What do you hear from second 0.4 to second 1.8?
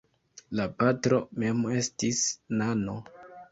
La patro mem